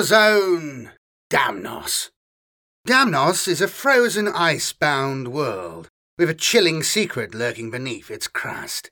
[0.00, 0.92] Warzone
[1.30, 2.08] Damnos.
[2.88, 8.88] Damnos is a frozen ice-bound world with a chilling secret lurking beneath its crust.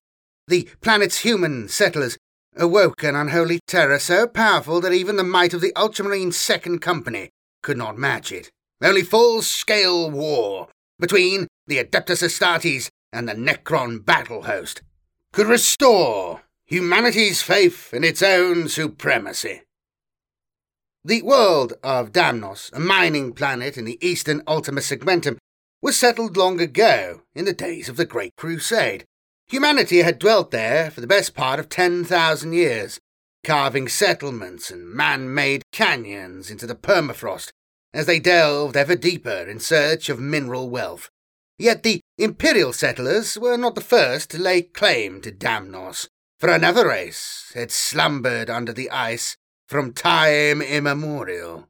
[0.48, 2.18] The planet's human settlers
[2.54, 7.30] awoke an unholy terror so powerful that even the might of the Ultramarine Second Company
[7.62, 8.50] could not match it.
[8.82, 14.82] Only full-scale war between the Adeptus Astartes and the Necron battle host
[15.32, 19.62] could restore humanity's faith in its own supremacy.
[21.04, 25.38] The world of Damnos, a mining planet in the eastern Ultima Segmentum,
[25.80, 29.04] was settled long ago, in the days of the Great Crusade.
[29.46, 32.98] Humanity had dwelt there for the best part of 10,000 years,
[33.44, 37.50] carving settlements and man-made canyons into the permafrost
[37.94, 41.08] as they delved ever deeper in search of mineral wealth.
[41.58, 46.88] Yet the imperial settlers were not the first to lay claim to Damnos, for another
[46.88, 49.36] race had slumbered under the ice
[49.68, 51.68] from time immemorial.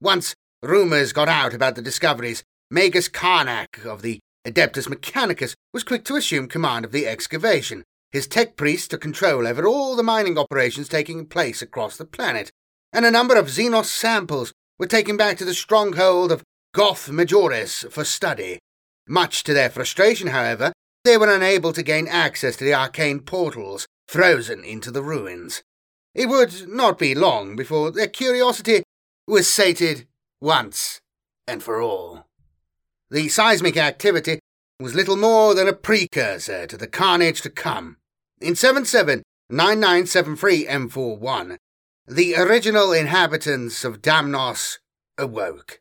[0.00, 0.32] Once
[0.62, 6.16] rumours got out about the discoveries, Magus Karnak of the Adeptus Mechanicus was quick to
[6.16, 7.84] assume command of the excavation.
[8.12, 12.50] His tech priests took control over all the mining operations taking place across the planet,
[12.92, 16.42] and a number of Xenos samples were taken back to the stronghold of
[16.74, 18.58] Goth Majoris for study.
[19.08, 20.72] Much to their frustration, however,
[21.04, 25.62] they were unable to gain access to the arcane portals frozen into the ruins.
[26.14, 28.82] It would not be long before their curiosity
[29.26, 30.06] was sated
[30.40, 31.00] once
[31.46, 32.26] and for all.
[33.10, 34.38] The seismic activity
[34.78, 37.96] was little more than a precursor to the carnage to come.
[38.40, 41.56] In 779973 M41,
[42.06, 44.78] the original inhabitants of Damnos
[45.18, 45.80] awoke.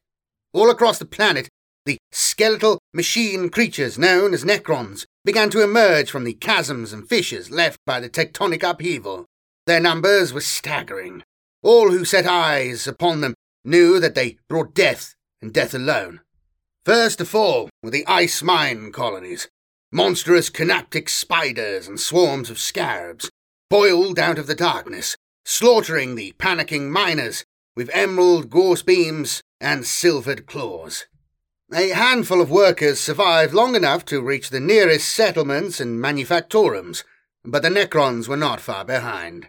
[0.53, 1.47] All across the planet,
[1.86, 7.50] the skeletal machine creatures known as Necrons began to emerge from the chasms and fissures
[7.50, 9.26] left by the tectonic upheaval.
[9.66, 11.24] Their numbers were staggering.
[11.64, 13.34] All who set eyes upon them
[13.64, 16.22] knew that they brought death and death alone.
[16.86, 19.50] First to fall were the ice mine colonies,
[19.92, 23.30] monstrous canoptek spiders and swarms of scarabs,
[23.70, 25.16] boiled out of the darkness,
[25.46, 27.44] slaughtering the panicking miners
[27.75, 31.06] with emerald gauss beams and silvered claws.
[31.74, 37.03] A handful of workers survived long enough to reach the nearest settlements and manufactorums,
[37.46, 39.47] but the Necrons were not far behind.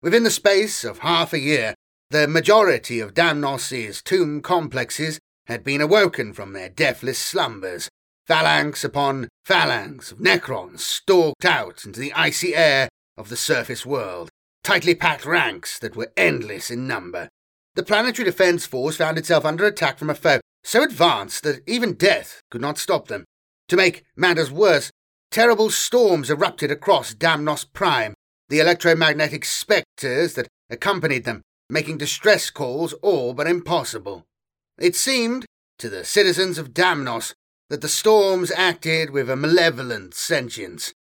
[0.00, 1.74] Within the space of half a year,
[2.10, 7.90] the majority of Damnos's tomb complexes had been awoken from their deathless slumbers.
[8.26, 14.30] Phalanx upon phalanx of Necrons stalked out into the icy air of the surface world,
[14.62, 17.28] tightly packed ranks that were endless in number.
[17.74, 21.94] The Planetary Defense Force found itself under attack from a foe so advanced that even
[21.94, 23.24] death could not stop them.
[23.68, 24.90] To make matters worse,
[25.30, 28.14] terrible storms erupted across Damnos Prime.
[28.48, 34.24] The electromagnetic spectres that accompanied them making distress calls all but impossible.
[34.78, 35.46] It seemed,
[35.78, 37.34] to the citizens of Damnos,
[37.70, 40.92] that the storms acted with a malevolent sentience,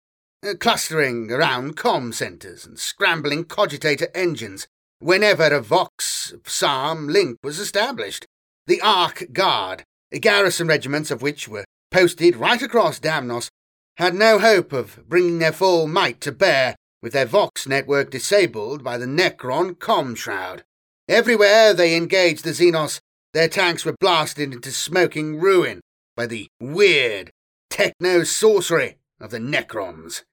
[0.46, 4.68] uh, clustering around com centres and scrambling cogitator engines
[5.00, 8.26] whenever a Vox Psalm link was established.
[8.66, 9.84] The Ark Guard,
[10.20, 13.50] garrison regiments of which were posted right across Damnos,
[13.98, 18.84] had no hope of bringing their full might to bear with their Vox network disabled
[18.84, 20.64] by the Necron com shroud.
[21.08, 23.00] Everywhere they engaged the Xenos,
[23.34, 25.82] their tanks were blasted into smoking ruin
[26.16, 27.32] by the weird
[27.70, 30.24] techno sorcery of the Necrons.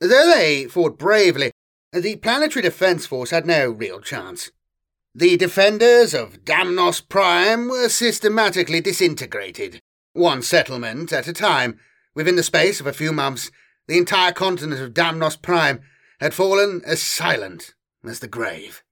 [0.00, 1.50] Though they fought bravely,
[1.92, 4.50] the Planetary Defense Force had no real chance.
[5.14, 9.80] The defenders of Damnos Prime were systematically disintegrated,
[10.12, 11.80] one settlement at a time.
[12.14, 13.50] Within the space of a few months,
[13.88, 15.80] the entire continent of Damnos Prime
[16.20, 17.74] had fallen as silent
[18.04, 18.82] as the grave.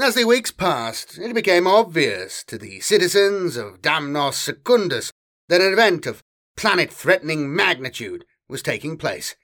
[0.00, 5.12] As the weeks passed, it became obvious to the citizens of Damnos Secundus
[5.48, 6.22] that an event of
[6.56, 9.36] planet threatening magnitude was taking place.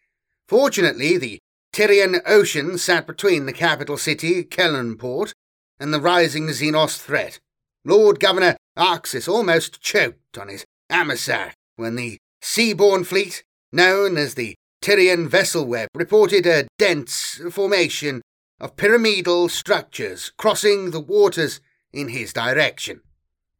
[0.48, 1.38] Fortunately, the
[1.72, 5.32] Tyrian Ocean sat between the capital city, Kellenport,
[5.78, 7.38] and the rising Xenos threat.
[7.84, 14.56] Lord Governor Arxis almost choked on his amasec when the seaborne fleet, known as the
[14.80, 18.22] Tyrian Vessel Web, reported a dense formation
[18.58, 21.60] of pyramidal structures crossing the waters
[21.92, 23.02] in his direction.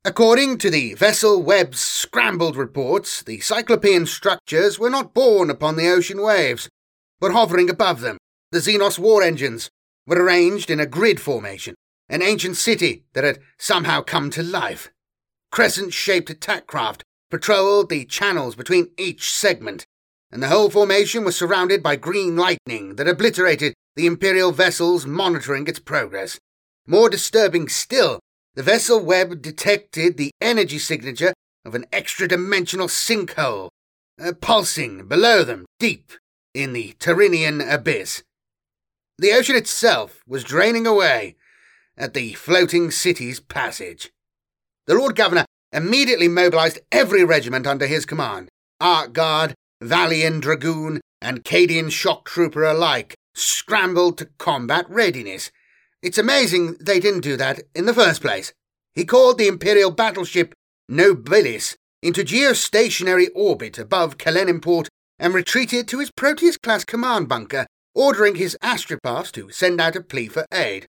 [0.02, 5.90] According to the Vessel Web's scrambled reports, the Cyclopean structures were not borne upon the
[5.90, 6.70] ocean waves,
[7.20, 8.16] but hovering above them.
[8.50, 9.68] The Xenos war engines
[10.06, 11.74] were arranged in a grid formation,
[12.08, 14.90] an ancient city that had somehow come to life.
[15.52, 19.84] Crescent shaped attack craft patrolled the channels between each segment,
[20.32, 25.66] and the whole formation was surrounded by green lightning that obliterated the Imperial vessels monitoring
[25.66, 26.38] its progress.
[26.86, 28.20] More disturbing still,
[28.54, 31.32] the vessel web detected the energy signature
[31.64, 33.68] of an extra dimensional sinkhole,
[34.22, 36.12] uh, pulsing below them deep
[36.54, 38.22] in the Tyrrhenian abyss.
[39.18, 41.36] The ocean itself was draining away
[41.96, 44.10] at the floating city's passage.
[44.86, 48.48] The Lord Governor immediately mobilized every regiment under his command
[48.80, 55.50] Ark Guard, Valian Dragoon, and Cadian Shock Trooper alike scrambled to combat readiness.
[56.02, 58.52] It's amazing they didn't do that in the first place.
[58.94, 60.54] He called the Imperial battleship
[60.90, 64.88] Nobilis into geostationary orbit above Kalenimport
[65.18, 70.00] and retreated to his Proteus class command bunker, ordering his astropaths to send out a
[70.00, 70.86] plea for aid.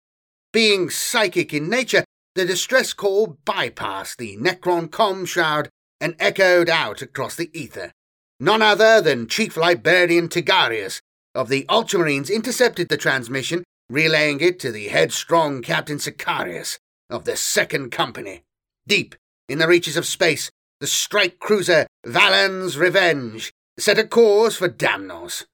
[0.54, 2.06] Being psychic in nature,
[2.36, 5.70] the distress call bypassed the Necron com shroud
[6.00, 7.92] and echoed out across the ether.
[8.40, 11.02] None other than Chief Librarian Tigurius
[11.36, 16.78] of the Ultramarines intercepted the transmission, relaying it to the headstrong Captain Sicarius
[17.10, 18.44] of the Second Company.
[18.88, 19.16] Deep
[19.50, 25.46] in the reaches of space, the strike cruiser Valin's Revenge set a course for Damnos.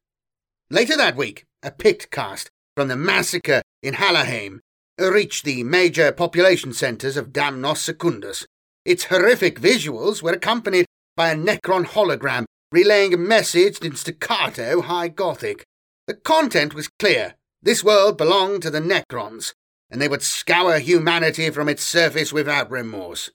[0.70, 4.60] Later that week, a pict-cast from the massacre in Halaheim
[5.00, 8.46] reached the major population centres of Damnos Secundus.
[8.86, 10.86] Its horrific visuals were accompanied
[11.16, 15.64] by a Necron hologram relaying a message in staccato high Gothic.
[16.08, 17.36] The content was clear.
[17.64, 19.54] This world belonged to the Necrons,
[19.90, 23.30] and they would scour humanity from its surface without remorse.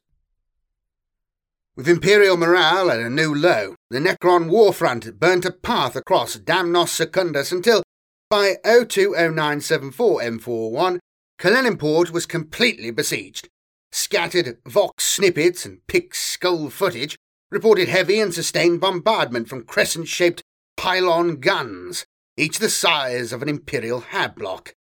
[1.74, 6.88] With Imperial morale at a new low, the Necron warfront burnt a path across Damnos
[6.88, 7.82] Secundus until,
[8.28, 10.98] by 020974 M41,
[11.38, 13.48] Kalenimport was completely besieged.
[13.90, 17.16] Scattered Vox snippets and pick skull footage
[17.50, 20.42] reported heavy and sustained bombardment from crescent shaped
[20.76, 22.06] pylon guns,
[22.36, 24.04] each the size of an Imperial
[24.36, 24.72] block,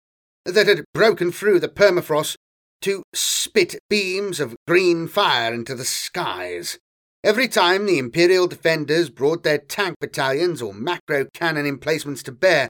[0.45, 2.37] that had broken through the permafrost
[2.81, 6.79] to spit beams of green fire into the skies.
[7.25, 12.69] Every time the Imperial defenders brought their tank battalions or macro cannon emplacements to bear,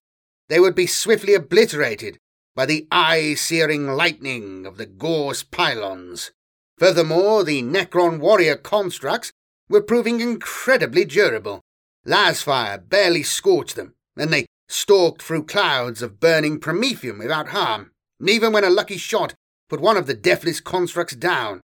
[0.48, 2.16] they would be swiftly obliterated
[2.56, 6.32] by the eye searing lightning of the Gauss pylons.
[6.78, 9.32] Furthermore, the Necron warrior constructs
[9.68, 11.60] were proving incredibly durable.
[12.06, 17.90] Lasfire barely scorched them, and they stalked through clouds of burning promethium without harm.
[18.26, 19.34] Even when a lucky shot
[19.68, 21.60] put one of the deathless constructs down,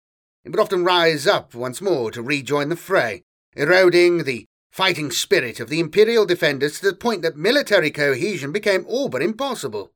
[0.44, 3.22] it would often rise up once more to rejoin the fray,
[3.56, 8.86] eroding the fighting spirit of the Imperial defenders to the point that military cohesion became
[8.88, 9.92] all but impossible.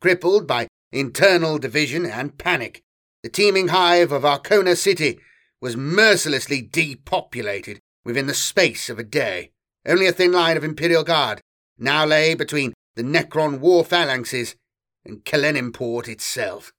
[0.00, 2.82] Crippled by internal division and panic,
[3.22, 5.20] the teeming hive of Arcona City
[5.64, 9.50] was mercilessly depopulated within the space of a day.
[9.86, 11.40] Only a thin line of Imperial Guard
[11.78, 14.56] now lay between the Necron war phalanxes
[15.06, 16.70] and Kalenimport itself.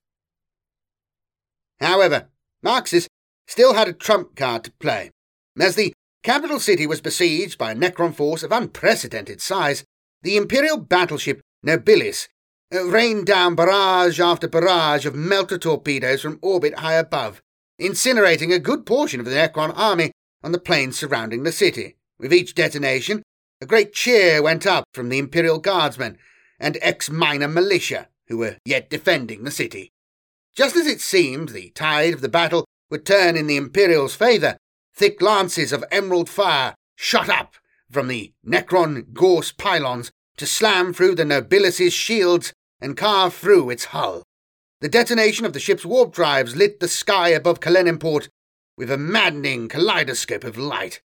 [1.80, 2.28] However,
[2.62, 3.08] Marxis
[3.48, 5.10] still had a trump card to play.
[5.58, 9.82] As the capital city was besieged by a Necron force of unprecedented size,
[10.22, 12.28] the Imperial battleship Nobilis
[12.72, 17.42] uh, rained down barrage after barrage of melter torpedoes from orbit high above,
[17.80, 21.96] incinerating a good portion of the Necron army on the plains surrounding the city.
[22.18, 23.22] With each detonation,
[23.60, 26.18] a great cheer went up from the Imperial Guardsmen
[26.58, 29.90] and ex-minor militia who were yet defending the city.
[30.54, 34.56] Just as it seemed the tide of the battle would turn in the Imperial's favour,
[34.94, 37.54] thick lances of emerald fire shot up
[37.90, 43.86] from the Necron Gauss pylons to slam through the Nobilis's shields and carve through its
[43.86, 44.22] hull.
[44.80, 48.28] The detonation of the ship's warp drives lit the sky above Kalenimport
[48.76, 51.00] with a maddening kaleidoscope of light.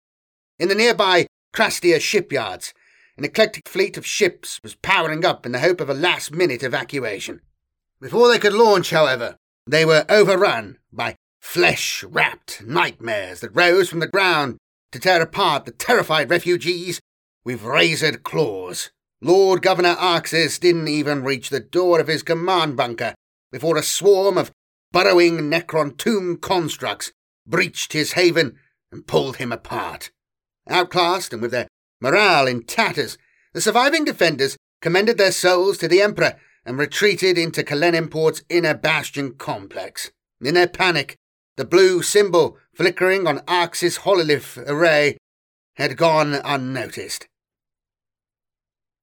[0.57, 2.73] In the nearby Krastia shipyards,
[3.17, 6.63] an eclectic fleet of ships was powering up in the hope of a last minute
[6.63, 7.41] evacuation.
[7.99, 9.35] Before they could launch, however,
[9.69, 14.57] They were overrun by flesh wrapped nightmares that rose from the ground
[14.93, 17.01] to tear apart the terrified refugees
[17.43, 18.91] with razored claws.
[19.21, 23.13] Lord Governor Arxis didn't even reach the door of his command bunker
[23.51, 24.51] before a swarm of
[24.91, 27.11] burrowing Necron tomb constructs
[27.45, 28.57] breached his haven
[28.91, 30.11] and pulled him apart.
[30.69, 31.67] Outclassed and with their
[32.01, 33.17] morale in tatters,
[33.53, 36.35] the surviving defenders commended their souls to the Emperor
[36.65, 40.11] and retreated into Kalenimport's inner bastion complex.
[40.41, 41.15] In their panic,
[41.55, 45.17] the blue symbol flickering on Arx's hololith array
[45.75, 47.27] had gone unnoticed.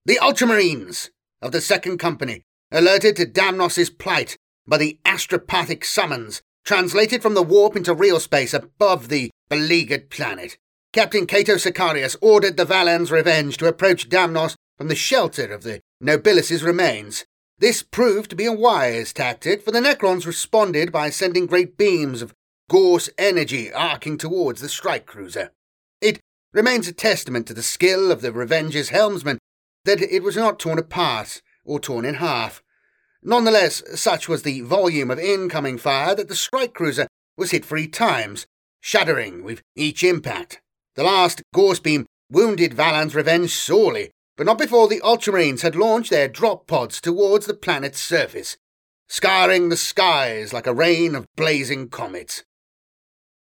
[0.07, 1.09] The Ultramarines
[1.41, 2.43] of the Second Company,
[2.75, 8.53] alerted to Damnos's plight by the astropathic summons translated from the warp into real space
[8.53, 10.57] above the beleaguered planet.
[10.93, 15.81] Captain Cato Sicarius ordered the Valin's Revenge to approach Damnos from the shelter of the
[16.03, 17.25] Nobilis' remains.
[17.59, 22.23] This proved to be a wise tactic, for the Necrons responded by sending great beams
[22.23, 22.33] of
[22.69, 25.53] Gauss energy arcing towards the strike cruiser.
[26.01, 26.21] It
[26.53, 29.39] remains a testament to the skill of the Revenge's helmsman
[29.85, 32.63] that it was not torn apart or torn in half.
[33.25, 37.07] Nonetheless, such was the volume of incoming fire that the strike cruiser
[37.39, 38.47] was hit three times,
[38.81, 40.61] shuddering with each impact.
[40.95, 46.11] The last Gauss beam wounded Valin's revenge sorely, but not before the Ultramarines had launched
[46.11, 48.59] their drop pods towards the planet's surface,
[49.09, 52.45] scarring the skies like a rain of blazing comets.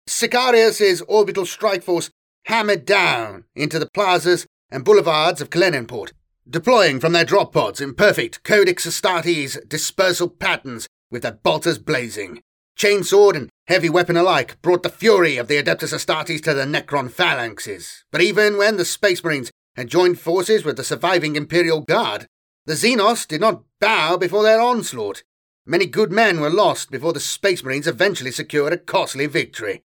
[0.07, 2.11] Sicarius's orbital strike force
[2.45, 6.11] hammered down into the plazas and boulevards of Kaleniport,
[6.49, 12.41] deploying from their drop pods in perfect Codex Astartes dispersal patterns with their bolters blazing.
[12.77, 17.09] Chainsword and heavy weapon alike brought the fury of the Adeptus Astartes to the Necron
[17.09, 18.03] phalanxes.
[18.11, 22.27] But even when the Space Marines had joined forces with the surviving Imperial Guard,
[22.65, 25.23] the Xenos did not bow before their onslaught.
[25.65, 29.83] Many good men were lost before the Space Marines eventually secured a costly victory.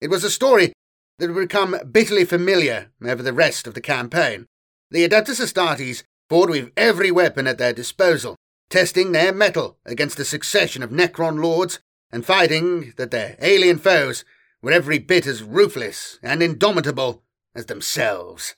[0.00, 0.72] It was a story
[1.18, 4.46] that would become bitterly familiar over the rest of the campaign.
[4.90, 8.36] The Adeptus Astartes fought with every weapon at their disposal,
[8.70, 11.78] testing their mettle against a succession of Necron lords
[12.10, 14.24] and fighting that their alien foes
[14.62, 17.22] were every bit as ruthless and indomitable
[17.54, 18.56] as themselves.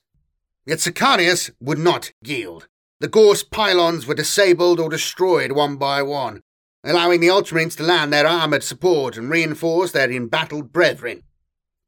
[0.64, 2.68] Yet Sicarius would not yield.
[3.00, 6.42] The Gauss pylons were disabled or destroyed one by one,
[6.84, 11.24] allowing the Ultramarines to land their armoured support and reinforce their embattled brethren.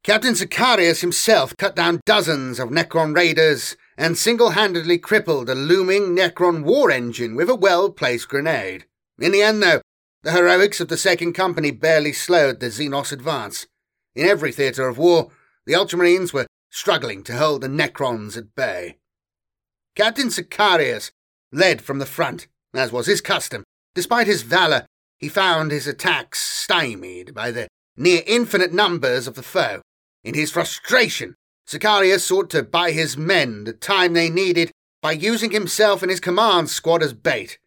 [0.03, 6.15] Captain Sicarius himself cut down dozens of Necron raiders and single handedly crippled a looming
[6.15, 8.85] Necron war engine with a well placed grenade.
[9.19, 9.81] In the end, though,
[10.23, 13.67] the heroics of the Second Company barely slowed the Xenos advance.
[14.15, 15.31] In every theatre of war,
[15.65, 18.97] the Ultramarines were struggling to hold the Necrons at bay.
[19.95, 21.11] Captain Sicarius
[21.51, 23.63] led from the front, as was his custom.
[23.93, 24.85] Despite his valour,
[25.19, 29.81] he found his attacks stymied by the near infinite numbers of the foe.
[30.23, 31.35] In his frustration,
[31.65, 36.19] Sicarius sought to buy his men the time they needed by using himself and his
[36.19, 37.57] command squad as bait.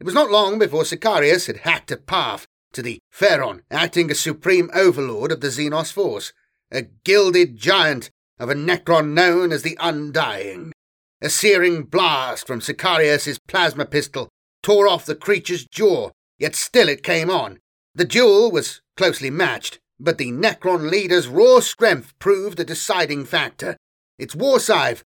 [0.00, 4.20] It was not long before Sicarius had hacked a path to the phaeron, acting as
[4.20, 6.32] supreme overlord of the Xenos force,
[6.70, 10.72] a gilded giant of a Necron known as the Undying.
[11.20, 14.28] A searing blast from Sicarius's plasma pistol
[14.62, 17.60] tore off the creature's jaw, yet still it came on.
[17.94, 23.76] The duel was closely matched, but the Necron leader's raw strength proved a deciding factor.
[24.18, 25.02] Its war scythe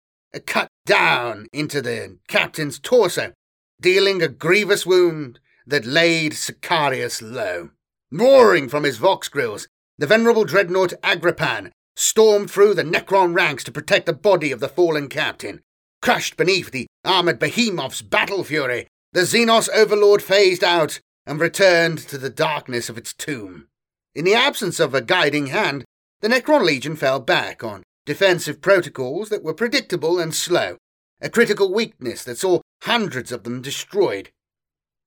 [0.46, 3.32] cut down into the captain's torso,
[3.80, 7.70] dealing a grievous wound that laid Sicarius low.
[8.10, 9.68] Roaring from his vox grills,
[9.98, 14.68] the venerable dreadnought Agrippen stormed through the Necron ranks to protect the body of the
[14.68, 15.60] fallen captain.
[16.00, 22.16] Crushed beneath the armored behemoth's battle fury, the Xenos overlord phased out and returned to
[22.16, 23.66] the darkness of its tomb.
[24.14, 25.84] In the absence of a guiding hand,
[26.20, 30.76] the Necron Legion fell back on defensive protocols that were predictable and slow,
[31.20, 34.30] a critical weakness that saw hundreds of them destroyed.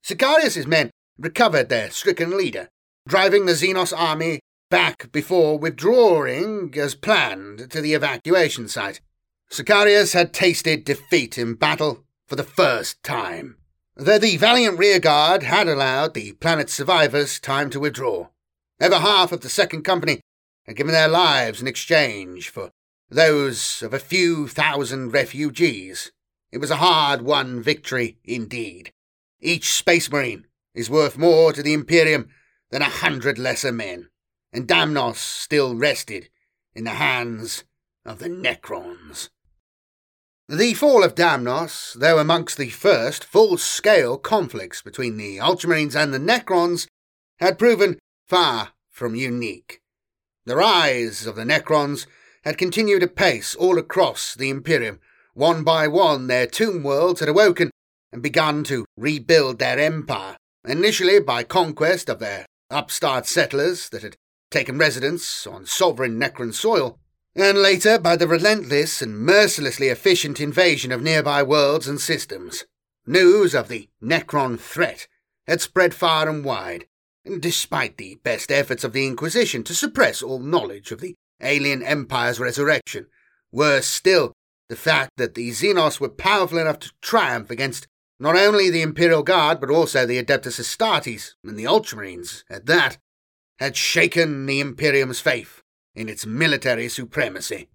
[0.03, 2.70] Sicarius's men recovered their stricken leader,
[3.08, 4.39] driving the Xenos army
[4.70, 9.01] back before withdrawing as planned to the evacuation site.
[9.50, 13.58] Sicarius had tasted defeat in battle for the first time,
[13.96, 18.27] though the valiant rearguard had allowed the planet's survivors time to withdraw.
[18.81, 20.21] Over half of the Second Company
[20.65, 22.71] had given their lives in exchange for
[23.11, 26.11] those of a few thousand refugees.
[26.51, 28.91] It was a hard won victory indeed.
[29.39, 32.29] Each Space Marine is worth more to the Imperium
[32.71, 34.09] than a hundred lesser men,
[34.51, 36.29] and Damnos still rested
[36.73, 37.63] in the hands
[38.03, 39.29] of the Necrons.
[40.50, 46.11] The fall of Damnos, though amongst the first full scale conflicts between the Ultramarines and
[46.11, 46.88] the Necrons,
[47.39, 48.00] had proven
[48.31, 49.81] far from unique.
[50.45, 52.05] The rise of the Necrons
[52.45, 55.01] had continued apace all across the Imperium.
[55.33, 57.71] One by one, their tomb worlds had awoken
[58.09, 64.15] and begun to rebuild their empire, initially by conquest of their upstart settlers that had
[64.50, 67.00] taken residence on sovereign Necron soil,
[67.35, 72.63] and later by the relentless and mercilessly efficient invasion of nearby worlds and systems.
[73.05, 75.09] News of the Necron threat
[75.47, 76.85] had spread far and wide,
[77.39, 82.39] despite the best efforts of the Inquisition to suppress all knowledge of the alien empire's
[82.39, 83.07] resurrection.
[83.51, 84.33] Worse still,
[84.69, 87.87] the fact that the Xenos were powerful enough to triumph against
[88.19, 92.97] not only the Imperial Guard, but also the Adeptus Astartes and the Ultramarines, at that,
[93.59, 95.61] had shaken the Imperium's faith
[95.95, 97.67] in its military supremacy.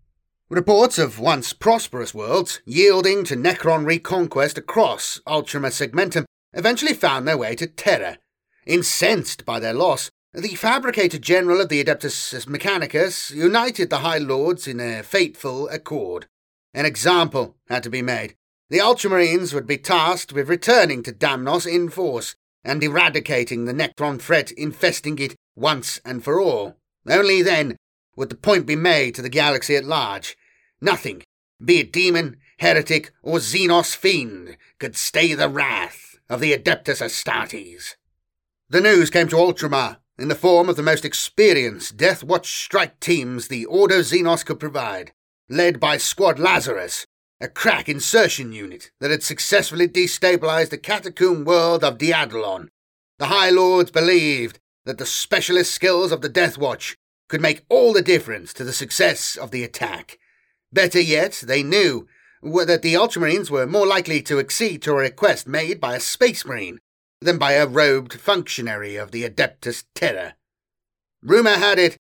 [0.48, 7.36] Reports of once prosperous worlds yielding to Necron reconquest across Ultima Segmentum eventually found their
[7.36, 8.18] way to Terra.
[8.66, 14.66] Incensed by their loss, the fabricator general of the Adeptus Mechanicus united the High Lords
[14.66, 16.26] in a fateful accord.
[16.74, 18.34] An example had to be made.
[18.68, 24.20] The Ultramarines would be tasked with returning to Damnos in force and eradicating the Necron
[24.20, 26.76] threat infesting it once and for all.
[27.08, 27.76] Only then
[28.16, 30.36] would the point be made to the galaxy at large.
[30.80, 31.22] Nothing,
[31.64, 37.94] be it demon, heretic, or Xenos fiend, could stay the wrath of the Adeptus Astartes.
[38.68, 42.98] The news came to Ultramar in the form of the most experienced Death Watch strike
[42.98, 45.12] teams the Ordo Xenos could provide,
[45.48, 47.06] led by Squad Lazarus,
[47.40, 52.66] a crack insertion unit that had successfully destabilized the catacomb world of Diadolon.
[53.20, 56.96] The High Lords believed that the specialist skills of the Death Watch
[57.28, 60.18] could make all the difference to the success of the attack.
[60.72, 62.08] Better yet, they knew
[62.42, 66.44] that the Ultramarines were more likely to accede to a request made by a Space
[66.44, 66.80] Marine
[67.20, 70.34] than by a robed functionary of the Adeptus Terra.
[71.22, 71.96] Rumour had it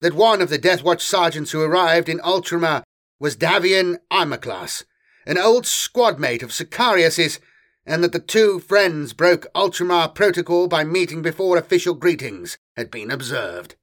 [0.00, 2.82] that one of the Death Watch sergeants who arrived in Ultramar
[3.18, 4.84] was Davian Armaclas,
[5.26, 7.38] an old squad mate of Sicarius's,
[7.84, 13.10] and that the two friends broke Ultramar protocol by meeting before official greetings had been
[13.10, 13.74] observed.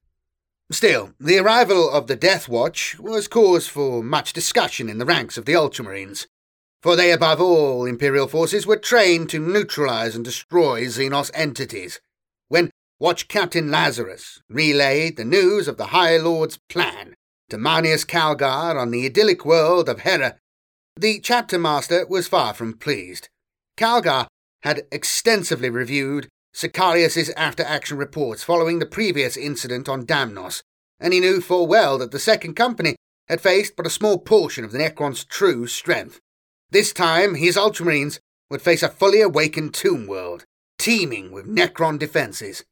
[0.70, 5.38] Still, the arrival of the Death Watch was cause for much discussion in the ranks
[5.38, 6.26] of the Ultramarines,
[6.82, 12.00] for they, above all Imperial forces, were trained to neutralize and destroy Xenos entities.
[12.48, 17.14] When Watch Captain Lazarus relayed the news of the High Lord's plan
[17.48, 20.36] to Marneus Calgar on the idyllic world of Hera,
[20.96, 23.28] the chapter master was far from pleased.
[23.76, 24.26] Calgar
[24.62, 30.62] had extensively reviewed Sicarius's after-action reports following the previous incident on Damnos,
[30.98, 32.96] and he knew full well that the Second Company
[33.28, 36.18] had faced but a small portion of the Necron's true strength.
[36.70, 40.44] This time, his Ultramarines would face a fully awakened tomb world,
[40.78, 42.64] teeming with Necron defences.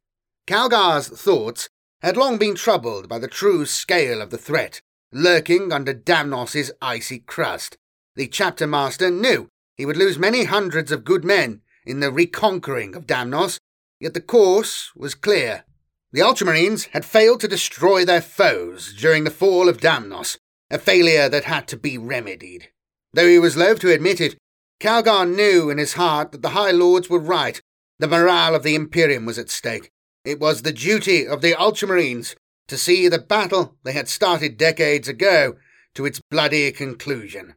[0.46, 1.68] Calgar's thoughts
[2.02, 4.80] had long been troubled by the true scale of the threat,
[5.12, 7.78] lurking under Damnos's icy crust.
[8.16, 12.94] The chapter master knew he would lose many hundreds of good men in the reconquering
[12.94, 13.58] of Damnos,
[13.98, 15.64] yet the course was clear.
[16.12, 20.36] The Ultramarines had failed to destroy their foes during the fall of Damnos,
[20.70, 22.68] a failure that had to be remedied.
[23.16, 24.36] Though he was loath to admit it,
[24.78, 27.58] Calgar knew in his heart that the High Lords were right.
[27.98, 29.88] The morale of the Imperium was at stake.
[30.22, 32.34] It was the duty of the Ultramarines
[32.68, 35.56] to see the battle they had started decades ago
[35.94, 37.54] to its bloody conclusion.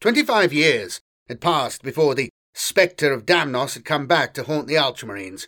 [0.00, 4.74] Twenty-five years had passed before the spectre of Damnos had come back to haunt the
[4.74, 5.46] Ultramarines.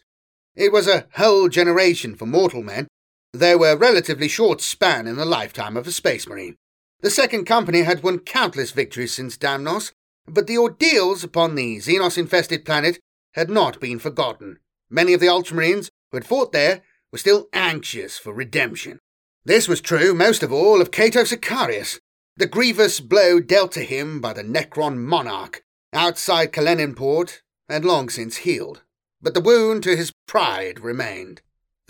[0.55, 2.87] It was a whole generation for mortal men.
[3.33, 6.55] There were relatively short span in the lifetime of a space marine.
[7.03, 9.93] The Second Company had won countless victories since Damnos,
[10.27, 12.99] but the ordeals upon the Xenos-infested planet
[13.33, 14.59] had not been forgotten.
[14.91, 18.99] Many of the Ultramarines who had fought there were still anxious for redemption.
[19.45, 21.99] This was true most of all of Cato Sicarius.
[22.37, 28.39] The grievous blow dealt to him by the Necron monarch outside Kaleninport had long since
[28.39, 28.83] healed,
[29.23, 31.41] but the wound to his pride remained.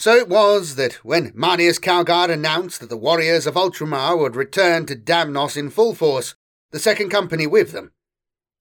[0.01, 4.87] So it was that when Marneus Calgar announced that the warriors of Ultramar would return
[4.87, 6.35] to Damnos in full force,
[6.71, 7.93] the second company with them,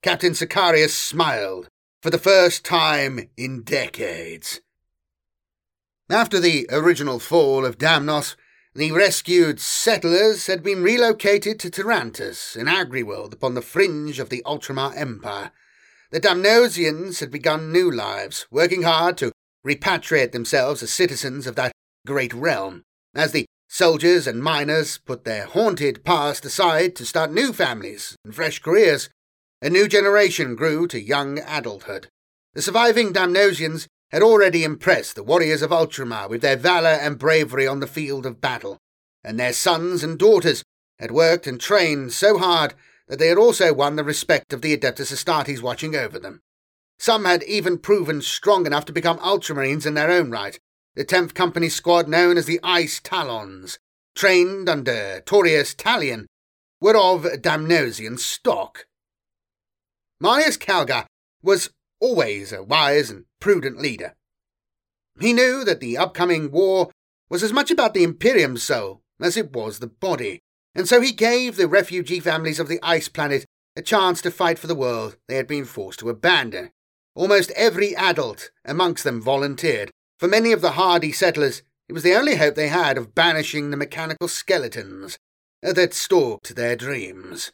[0.03, 1.69] Captain Sicarius smiled
[2.01, 4.59] for the first time in decades.
[6.09, 8.35] After the original fall of Damnos,
[8.75, 14.43] the rescued settlers had been relocated to Tarantus, an agri-world upon the fringe of the
[14.45, 15.51] Ultramar Empire.
[16.11, 19.31] The Damnosians had begun new lives, working hard to
[19.65, 21.71] repatriate themselves as citizens of that
[22.05, 27.53] great realm, as the soldiers and miners put their haunted past aside to start new
[27.53, 29.09] families and fresh careers.
[29.61, 32.07] A new generation grew to young adulthood.
[32.53, 37.67] The surviving Damnosians had already impressed the warriors of Ultramar with their valour and bravery
[37.67, 38.77] on the field of battle,
[39.23, 40.63] and their sons and daughters
[40.97, 42.73] had worked and trained so hard
[43.07, 46.41] that they had also won the respect of the Adeptus Astartes watching over them.
[46.99, 50.59] Some had even proven strong enough to become Ultramarines in their own right,
[50.95, 53.79] the 10th Company squad known as the Ice Talons,
[54.15, 56.25] trained under Torias Telion,
[56.81, 58.85] were of Damnosian stock.
[60.21, 61.05] Marneus Calgar
[61.41, 61.69] was
[62.01, 64.15] always a wise and prudent leader.
[65.21, 66.91] He knew that the upcoming war
[67.29, 70.41] was as much about the Imperium's soul as it was the body,
[70.75, 73.45] and so he gave the refugee families of the ice planet
[73.77, 76.71] a chance to fight for the world they had been forced to abandon.
[77.19, 79.91] Almost every adult amongst them volunteered.
[80.19, 83.71] For many of the hardy settlers, it was the only hope they had of banishing
[83.71, 85.17] the mechanical skeletons
[85.61, 87.51] that stalked their dreams.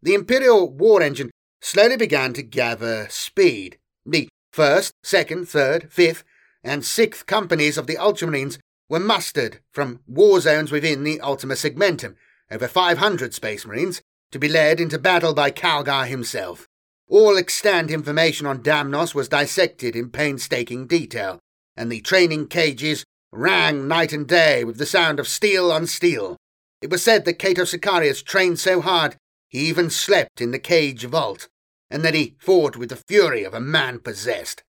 [0.00, 1.30] The Imperial war engine
[1.60, 3.76] slowly began to gather speed.
[4.06, 6.24] The first, second, third, fifth,
[6.64, 8.56] and sixth companies of the Ultramarines
[8.88, 12.16] were mustered from war zones within the Ultima Segmentum,
[12.50, 14.00] over 500 Space Marines,
[14.32, 16.66] to be led into battle by Calgar himself.
[17.08, 21.38] All extant information on Damnos was dissected in painstaking detail,
[21.76, 26.36] and the training cages rang night and day with the sound of steel on steel.
[26.82, 29.16] It was said that Cato Sicarius trained so hard
[29.48, 31.48] he even slept in the cage vault,
[31.90, 34.64] and that he fought with the fury of a man possessed.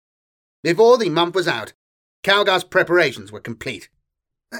[0.62, 1.74] Before the month was out,
[2.22, 3.90] Calgar's preparations were complete.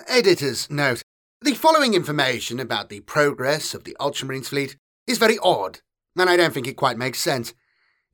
[0.09, 1.03] Editor's note.
[1.41, 5.81] The following information about the progress of the Ultramarines fleet is very odd,
[6.17, 7.55] and I don't think it quite makes sense.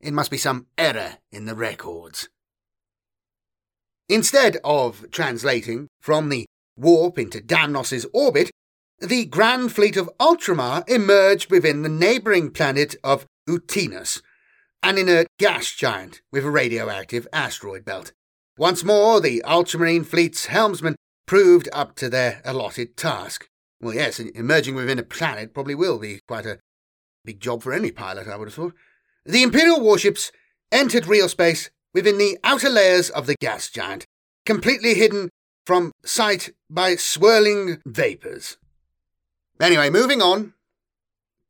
[0.01, 2.29] It must be some error in the records.
[4.07, 6.45] Instead of translating from the
[6.77, 8.49] warp into Damnos's orbit,
[8.99, 14.21] the grand fleet of Ultramar emerged within the neighbouring planet of Utinus,
[14.81, 18.11] an inert gas giant with a radioactive asteroid belt.
[18.57, 23.47] Once more, the Ultramarine fleet's helmsmen proved up to their allotted task.
[23.79, 26.59] Well, yes, emerging within a planet probably will be quite a
[27.23, 28.73] big job for any pilot, I would have thought.
[29.25, 30.31] The Imperial warships
[30.71, 34.05] entered real space within the outer layers of the gas giant,
[34.45, 35.29] completely hidden
[35.65, 38.57] from sight by swirling vapours.
[39.59, 40.53] Anyway, moving on.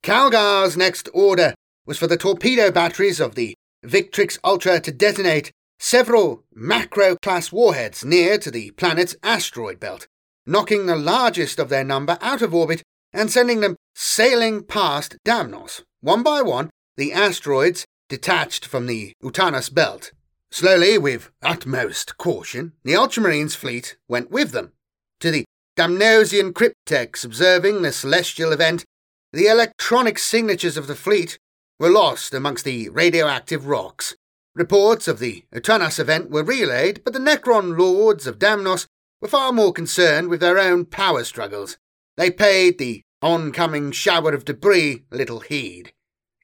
[0.01, 1.53] Calgar's next order
[1.85, 3.55] was for the torpedo batteries of the
[3.85, 10.07] Victrix Ultra to detonate several macro class warheads near to the planet's asteroid belt,
[10.45, 15.83] knocking the largest of their number out of orbit and sending them sailing past Damnos.
[16.01, 20.11] One by one, the asteroids detached from the Utanus belt.
[20.51, 24.73] Slowly, with utmost caution, the Ultramarines fleet went with them
[25.21, 25.45] to the
[25.77, 28.83] Damnosian crypteks observing the celestial event,
[29.31, 31.39] the electronic signatures of the fleet
[31.79, 34.15] were lost amongst the radioactive rocks.
[34.53, 38.87] Reports of the Utanus event were relayed, but the Necron lords of Damnos
[39.21, 41.77] were far more concerned with their own power struggles.
[42.17, 45.93] They paid the oncoming shower of debris little heed.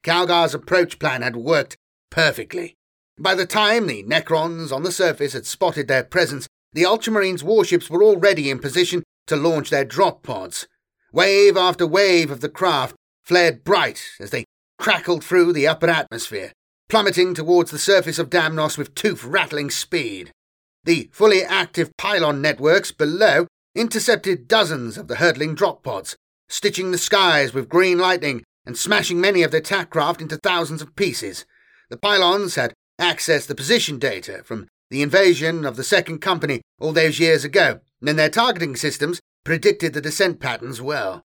[0.06, 1.78] Calgar's approach plan had worked
[2.12, 2.76] perfectly.
[3.18, 7.90] By the time the Necrons on the surface had spotted their presence, the Ultramarines' warships
[7.90, 10.68] were already in position to launch their drop pods.
[11.12, 14.46] Wave after wave of the craft flared bright as they
[14.78, 16.52] crackled through the upper atmosphere,
[16.88, 20.30] plummeting towards the surface of Damnos with tooth rattling speed.
[20.84, 26.16] The fully active pylon networks below intercepted dozens of the hurtling drop pods,
[26.48, 30.82] stitching the skies with green lightning and smashing many of their attack craft into thousands
[30.82, 31.46] of pieces.
[31.90, 36.94] The pylons had accessed the position data from the invasion of the Second Company all
[36.94, 41.22] those years ago and their targeting systems predicted the descent patterns well.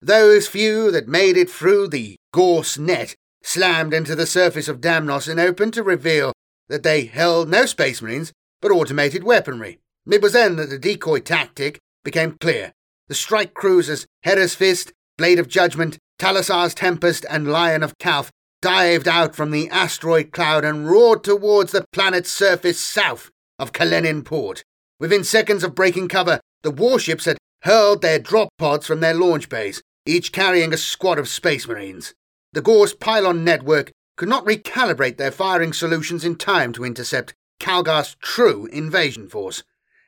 [0.00, 5.28] Those few that made it through the gauss net slammed into the surface of Damnos
[5.28, 6.32] and opened to reveal
[6.68, 9.78] that they held no space marines but automated weaponry.
[10.10, 12.72] It was then that the decoy tactic became clear.
[13.08, 18.30] The strike cruisers Hera's Fist, Blade of Judgment, Talassar's Tempest, and Lion of Calth
[18.62, 24.24] dived out from the asteroid cloud and roared towards the planet's surface south of Kalenin
[24.24, 24.64] Port.
[24.98, 29.48] Within seconds of breaking cover, the warships had hurled their drop pods from their launch
[29.48, 32.14] bays, each carrying a squad of space marines.
[32.52, 38.16] The Gauss pylon network could not recalibrate their firing solutions in time to intercept Calgar's
[38.22, 39.62] true invasion force.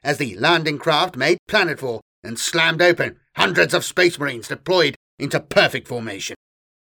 [0.04, 5.40] As the landing craft made planetfall and slammed open, hundreds of space marines deployed into
[5.40, 6.36] perfect formation.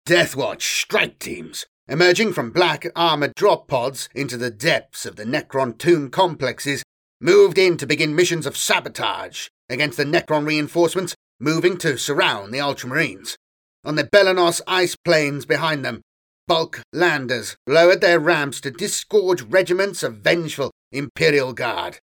[0.06, 5.76] Deathwatch strike teams, emerging from black armoured drop pods into the depths of the Necron
[5.78, 6.82] tomb complexes,
[7.20, 12.58] moved in to begin missions of sabotage against the Necron reinforcements moving to surround the
[12.58, 13.36] Ultramarines.
[13.84, 16.02] On the Belanos ice plains behind them,
[16.46, 21.98] bulk landers lowered their ramps to disgorge regiments of vengeful Imperial Guard.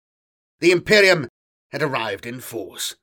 [0.60, 1.28] The Imperium
[1.72, 2.96] had arrived in force.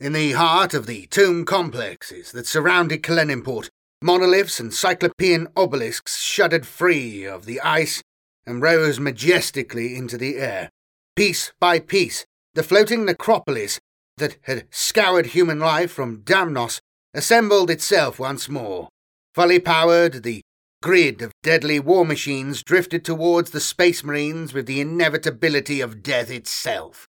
[0.00, 3.68] In the heart of the tomb complexes that surrounded Kalenimport,
[4.00, 8.02] monoliths and cyclopean obelisks shuddered free of the ice
[8.46, 10.70] and rose majestically into the air.
[11.16, 13.78] Piece by piece, the floating necropolis
[14.16, 16.80] that had scoured human life from Damnos
[17.12, 18.88] assembled itself once more.
[19.34, 20.40] Fully powered, the
[20.82, 26.30] grid of deadly war machines drifted towards the space marines with the inevitability of death
[26.30, 27.06] itself.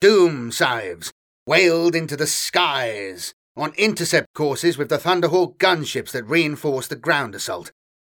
[0.00, 1.12] Doom scythes
[1.46, 7.34] wailed into the skies on intercept courses with the Thunderhawk gunships that reinforced the ground
[7.34, 7.70] assault.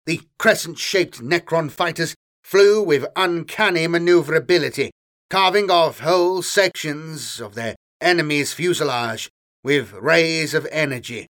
[0.07, 4.93] The crescent shaped Necron fighters flew with uncanny maneuverability,
[5.29, 9.29] carving off whole sections of their enemy's fuselage
[9.65, 11.27] with rays of energy.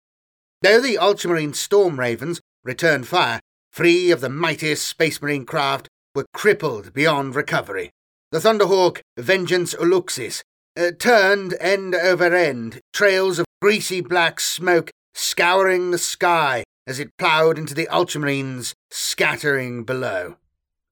[0.61, 3.41] Though the Ultramarine Storm Ravens returned fire,
[3.73, 7.91] three of the mightiest Space Marine craft were crippled beyond recovery.
[8.33, 10.43] The Thunderhawk Vengeance Uluxis
[10.77, 17.17] uh, turned end over end, trails of greasy black smoke scouring the sky as it
[17.19, 20.37] ploughed into the Ultramarines scattering below.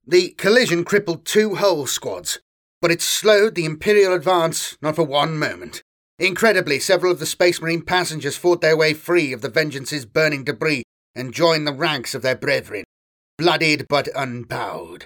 [0.07, 2.41] The collision crippled two whole squads,
[2.83, 5.83] but it slowed the Imperial advance not for one moment.
[6.19, 10.45] Incredibly, several of the Space Marine passengers fought their way free of the Vengeance's burning
[10.45, 12.85] debris and joined the ranks of their brethren,
[13.39, 15.05] bloodied but unbowed.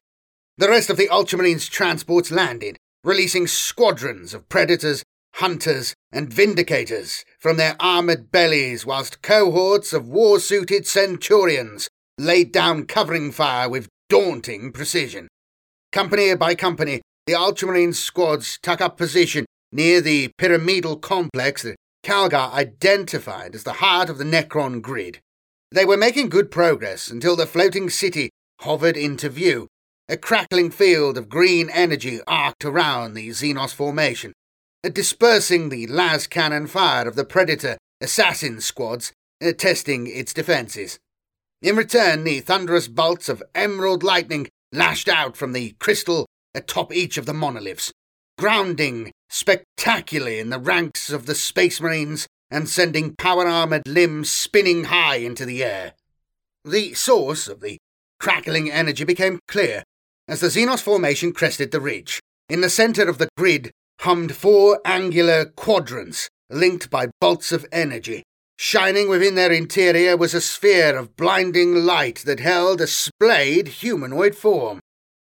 [0.58, 7.56] The rest of the Ultramarines' transports landed, releasing squadrons of predators, hunters, and vindicators from
[7.56, 14.72] their armoured bellies, whilst cohorts of war suited centurions laid down covering fire with daunting
[14.72, 15.28] precision.
[15.92, 22.52] Company by company, the Ultramarine squads took up position near the pyramidal complex that Calgar
[22.52, 25.18] identified as the heart of the Necron grid.
[25.70, 28.30] They were making good progress until the floating city
[28.60, 29.68] hovered into view.
[30.10, 34.32] A crackling field of green energy arced around the Xenos formation,
[34.82, 39.12] dispersing the las cannon fire of the Predator assassin squads,
[39.44, 40.98] uh, testing its defences.
[41.60, 47.18] In return, the thunderous bolts of emerald lightning lashed out from the crystal atop each
[47.18, 47.92] of the monoliths,
[48.38, 54.84] grounding spectacularly in the ranks of the Space Marines and sending power armoured limbs spinning
[54.84, 55.92] high into the air.
[56.64, 57.76] The source of the
[58.18, 59.84] crackling energy became clear
[60.28, 62.20] as the Xenos formation crested the ridge.
[62.48, 68.22] In the centre of the grid hummed four angular quadrants linked by bolts of energy.
[68.58, 74.34] Shining within their interior was a sphere of blinding light that held a splayed humanoid
[74.34, 74.80] form.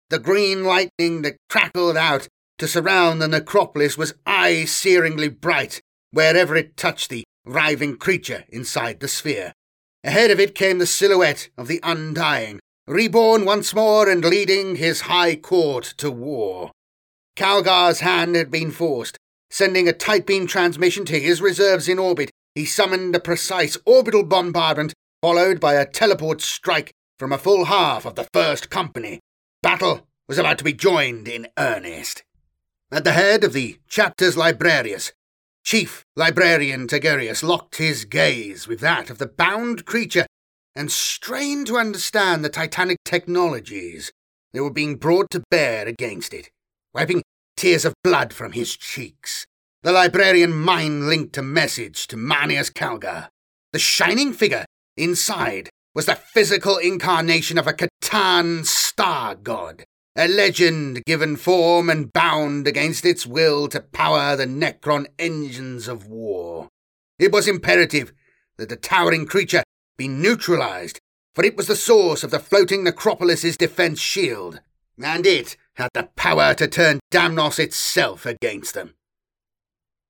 [0.09, 2.27] The green lightning that crackled out
[2.59, 8.99] to surround the necropolis was eye searingly bright wherever it touched the writhing creature inside
[8.99, 9.51] the sphere.
[10.03, 15.01] Ahead of it came the silhouette of the Undying, reborn once more and leading his
[15.01, 16.71] high court to war.
[17.35, 19.17] Calgar's hand had been forced,
[19.49, 24.23] sending a tight beam transmission to his reserves in orbit he summoned a precise orbital
[24.23, 29.19] bombardment, followed by a teleport strike from a full half of the First Company.
[29.61, 32.23] Battle was about to be joined in earnest.
[32.91, 35.11] At the head of the chapter's librarius,
[35.65, 40.27] Chief Librarian Tigurius locked his gaze with that of the bound creature
[40.75, 44.11] and strained to understand the titanic technologies
[44.53, 46.49] that were being brought to bear against it,
[46.93, 47.23] wiping
[47.55, 49.45] tears of blood from his cheeks.
[49.83, 53.29] The librarian mind linked a message to Marneus Calgar.
[53.71, 54.65] The shining figure
[54.97, 59.85] inside was the physical incarnation of a C'tan star god,
[60.15, 66.07] a legend given form and bound against its will to power the Necron engines of
[66.07, 66.67] war.
[67.17, 68.11] It was imperative
[68.57, 69.63] that the towering creature
[69.97, 70.99] be neutralized,
[71.33, 74.61] for it was the source of the floating necropolis's defense shield,
[75.01, 78.95] and it had the power to turn Damnos itself against them.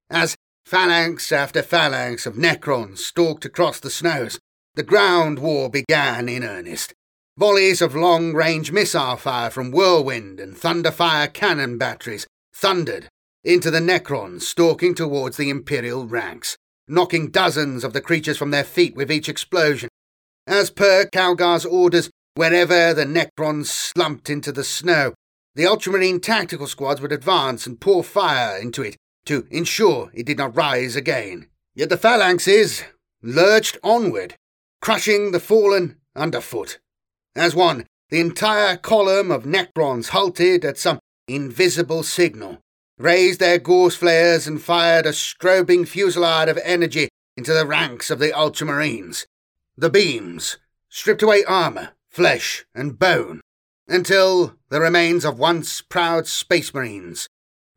[0.09, 4.39] As phalanx after phalanx of Necrons stalked across the snows,
[4.75, 6.93] the ground war began in earnest.
[7.37, 13.09] Volleys of long range missile fire from Whirlwind and Thunderfire cannon batteries thundered
[13.43, 18.63] into the Necrons stalking towards the Imperial ranks, knocking dozens of the creatures from their
[18.63, 19.89] feet with each explosion.
[20.47, 25.13] As per Calgar's orders, wherever the Necrons slumped into the snow,
[25.55, 30.37] the Ultramarine tactical squads would advance and pour fire into it to ensure it did
[30.37, 31.47] not rise again.
[31.73, 32.83] Yet the phalanxes
[33.21, 34.35] lurched onward,
[34.81, 36.79] crushing the fallen underfoot.
[37.35, 42.59] As one, the entire column of Necrons halted at some invisible signal,
[42.97, 48.19] raised their gauss flares, and fired a strobing fusillade of energy into the ranks of
[48.19, 49.25] the Ultramarines.
[49.77, 50.58] The beams
[50.89, 53.41] stripped away armour, flesh and bone,
[53.88, 57.27] until the remains of once proud space marines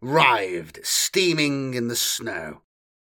[0.01, 2.63] writhed, steaming in the snow.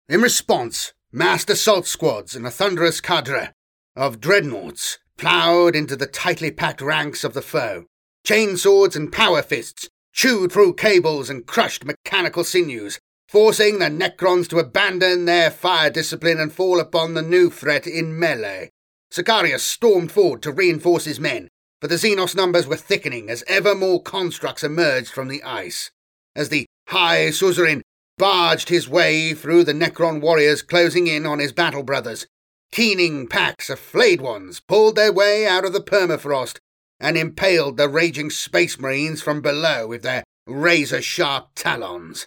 [0.09, 3.51] In response, massed assault squads and a thunderous cadre
[3.97, 7.87] of dreadnoughts ploughed into the tightly packed ranks of the foe.
[8.25, 14.59] Chainswords and power fists chewed through cables and crushed mechanical sinews, forcing the Necrons to
[14.59, 18.69] abandon their fire discipline and fall upon the new threat in melee.
[19.13, 21.47] Sicarius stormed forward to reinforce his men,
[21.81, 25.93] but the Xenos numbers were thickening as ever more constructs emerged from the ice.
[26.35, 27.83] As the High Suzerain
[28.17, 32.27] barged his way through the Necron warriors closing in on his battle brothers,
[32.73, 36.59] keening packs of flayed ones pulled their way out of the permafrost
[37.01, 42.27] and impaled the raging space marines from below with their razor sharp talons.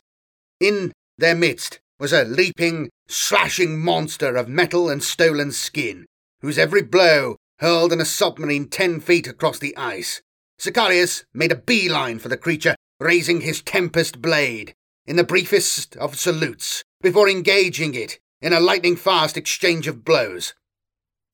[0.60, 6.06] In their midst was a leaping, slashing monster of metal and stolen skin,
[6.42, 10.22] whose every blow hurled an assault marine ten feet across the ice.
[10.60, 14.74] Sicarius made a beeline for the creature, raising his tempest blade
[15.06, 20.54] in the briefest of salutes before engaging it in a lightning fast exchange of blows.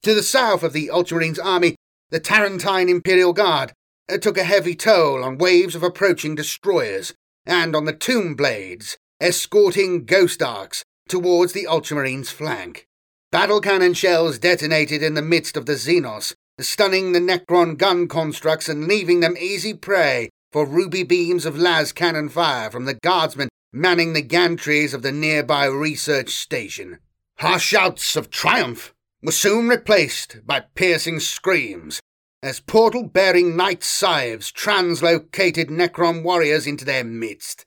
[0.04, 1.76] To the south of the Ultramarines' army
[2.10, 3.74] the Tarentine Imperial Guard
[4.10, 7.14] uh, took a heavy toll on waves of approaching destroyers
[7.46, 12.88] and on the tomb blades, escorting ghost arks towards the Ultramarines' flank.
[13.32, 18.70] Battle cannon shells detonated in the midst of the Xenos, stunning the Necron gun constructs
[18.70, 23.50] and leaving them easy prey for ruby beams of las cannon fire from the guardsmen
[23.74, 27.00] manning the gantries of the nearby research station.
[27.40, 32.00] Harsh shouts of triumph were soon replaced by piercing screams
[32.44, 37.66] as portal bearing night scythes translocated Necron warriors into their midst.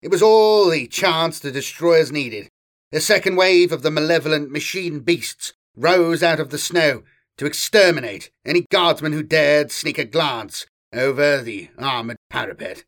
[0.00, 2.48] It was all the chance the destroyers needed.
[2.92, 7.02] The second wave of the malevolent machine beasts rose out of the snow
[7.38, 12.84] to exterminate any guardsman who dared sneak a glance over the armoured parapet.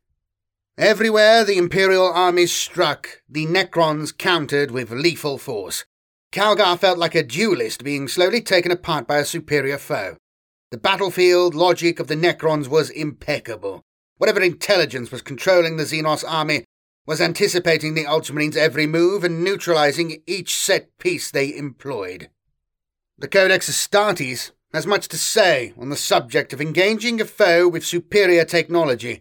[0.76, 5.84] Everywhere the Imperial armies struck, the Necrons countered with lethal force.
[6.34, 10.16] Calgar felt like a duelist being slowly taken apart by a superior foe.
[10.72, 13.82] The battlefield logic of the Necrons was impeccable.
[14.18, 16.64] Whatever intelligence was controlling the Xenos army
[17.06, 22.30] was anticipating the Ultramarines' every move and neutralizing each set piece they employed.
[23.16, 27.86] The Codex Astartes has much to say on the subject of engaging a foe with
[27.86, 29.20] superior technology,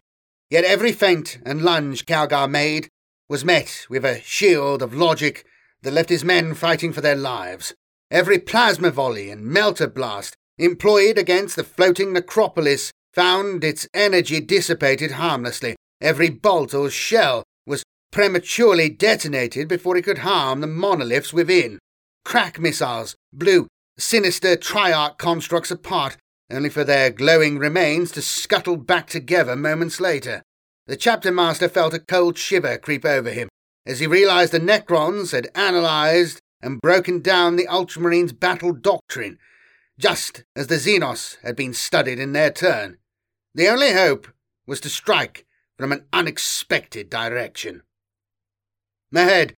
[0.50, 2.90] yet every feint and lunge Calgar made
[3.30, 5.46] was met with a shield of logic
[5.84, 7.74] that left his men fighting for their lives.
[8.10, 15.12] Every plasma volley and melter blast employed against the floating necropolis found its energy dissipated
[15.12, 15.76] harmlessly.
[16.02, 21.80] Every bolt or shell was prematurely detonated before it could harm the monoliths within.
[22.26, 23.68] Crack missiles blew
[23.98, 26.18] sinister triarch constructs apart,
[26.52, 30.42] only for their glowing remains to scuttle back together moments later.
[30.88, 33.50] The chapter master felt a cold shiver creep over him
[33.86, 39.38] as he realized the Necrons had analyzed and broken down the Ultramarines' battle doctrine,
[39.98, 42.98] just as the Xenos had been studied in their turn.
[43.54, 44.28] The only hope
[44.66, 45.46] was to strike
[45.78, 47.84] from an unexpected direction.
[49.14, 49.54] Ahead,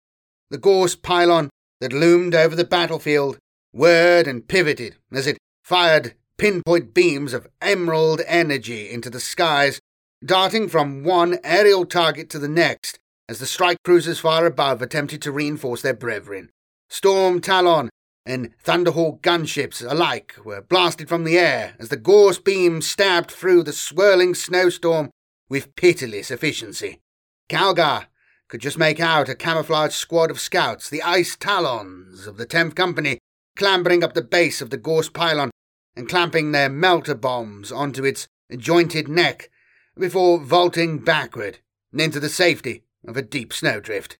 [0.50, 3.38] the gauss pylon that loomed over the battlefield
[3.72, 9.80] whirred and pivoted as it fired pinpoint beams of emerald energy into the skies,
[10.24, 15.20] darting from one aerial target to the next as the strike cruisers far above attempted
[15.22, 16.50] to reinforce their brethren.
[16.88, 17.90] Storm Talon
[18.24, 23.62] and Thunderhawk gunships alike were blasted from the air as the gauss beams stabbed through
[23.62, 25.10] the swirling snowstorm
[25.48, 27.00] with pitiless efficiency.
[27.48, 28.06] Calgar
[28.48, 32.74] could just make out a camouflaged squad of scouts, the ice talons of the 10th
[32.74, 33.18] Company,
[33.56, 35.50] clambering up the base of the gauss pylon
[35.96, 39.50] and clamping their melter bombs onto its jointed neck
[39.98, 41.58] before vaulting backward
[41.92, 44.16] into the safety of a deep snowdrift.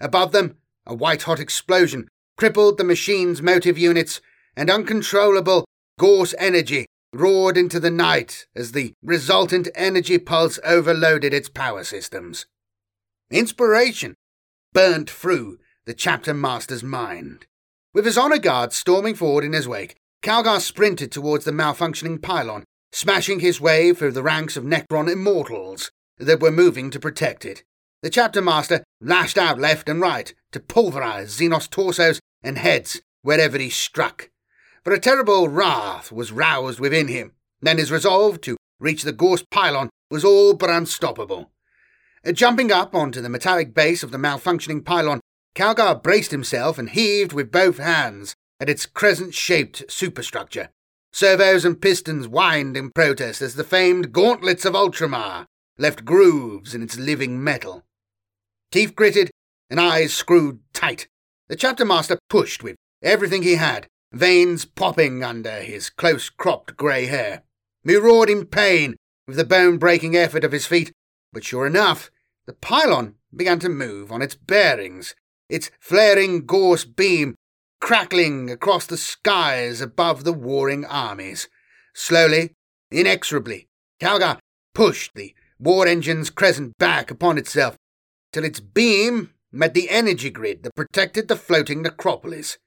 [0.00, 0.56] Above them,
[0.86, 4.20] a white hot explosion crippled the machine's motive units,
[4.56, 5.64] and uncontrollable
[5.98, 12.46] gauss energy roared into the night as the resultant energy pulse overloaded its power systems.
[13.30, 14.14] Inspiration
[14.72, 17.46] burnt through the chapter master's mind.
[17.94, 22.64] With his honor guard storming forward in his wake, Calgar sprinted towards the malfunctioning pylon,
[22.92, 27.62] smashing his way through the ranks of Necron immortals that were moving to protect it.
[28.06, 33.58] The chapter master lashed out left and right to pulverize Xenos torsos and heads wherever
[33.58, 34.30] he struck.
[34.84, 37.32] But a terrible wrath was roused within him.
[37.60, 41.50] Then his resolve to reach the gauss pylon was all but unstoppable.
[42.24, 45.18] Uh, jumping up onto the metallic base of the malfunctioning pylon,
[45.56, 50.68] Calgar braced himself and heaved with both hands at its crescent shaped superstructure.
[51.12, 55.46] Servos and pistons whined in protest as the famed gauntlets of Ultramar
[55.76, 57.82] left grooves in its living metal.
[58.70, 59.30] Teeth gritted
[59.70, 61.08] and eyes screwed tight,
[61.48, 67.06] the chapter master pushed with everything he had, veins popping under his close cropped grey
[67.06, 67.42] hair.
[67.84, 68.96] He roared in pain
[69.26, 70.92] with the bone breaking effort of his feet,
[71.32, 72.10] but sure enough,
[72.46, 75.14] the pylon began to move on its bearings,
[75.48, 77.34] its flaring gauss beam
[77.80, 81.48] crackling across the skies above the warring armies.
[81.94, 82.52] Slowly,
[82.90, 83.68] inexorably,
[84.00, 84.38] Calgar
[84.74, 87.76] pushed the war engine's crescent back upon itself
[88.36, 92.58] till its beam met the energy grid that protected the floating necropolis.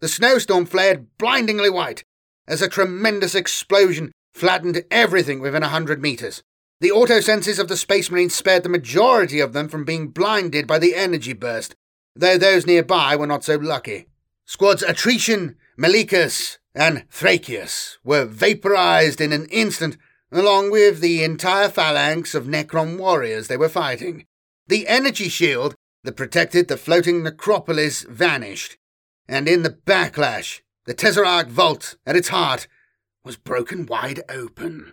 [0.00, 2.02] The snowstorm flared blindingly white
[2.48, 6.42] as a tremendous explosion flattened everything within a hundred meters.
[6.80, 10.66] The auto senses of the Space Marines spared the majority of them from being blinded
[10.66, 11.76] by the energy burst,
[12.16, 14.08] though those nearby were not so lucky.
[14.46, 19.96] Squads Atrician, Malikus, and Thracius were vaporized in an instant,
[20.32, 24.26] along with the entire phalanx of Necron warriors they were fighting.
[24.66, 28.76] The energy shield that protected the floating necropolis vanished,
[29.28, 32.66] and in the backlash, the Tesseract vault at its heart
[33.24, 34.92] was broken wide open.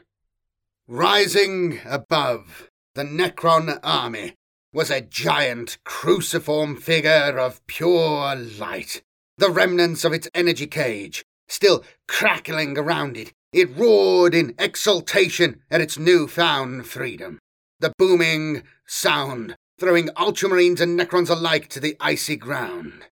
[0.88, 4.36] Rising above the Necron army
[4.74, 9.01] was a giant cruciform figure of pure light,
[9.38, 13.34] the remnants of its energy cage still crackling around it.
[13.51, 17.39] It roared in exultation at its new-found freedom.
[17.82, 23.08] The booming sound throwing ultramarines and necrons alike to the icy ground.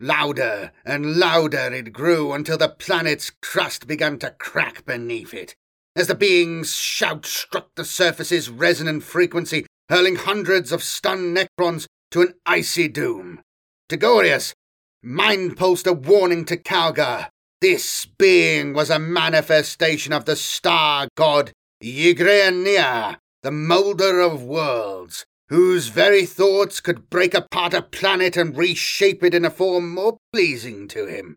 [0.00, 5.54] Louder and louder it grew until the planet's crust began to crack beneath it.
[5.94, 12.22] As the being's shout struck the surface's resonant frequency, hurling hundreds of stunned necrons to
[12.22, 13.42] an icy doom.
[13.90, 14.54] Tigurius
[15.02, 17.28] mind pulsed a warning to Calgar.
[17.60, 21.52] This being was a manifestation of the star god
[21.82, 29.22] Ygriania, the moulder of worlds, whose very thoughts could break apart a planet and reshape
[29.22, 31.36] it in a form more pleasing to him.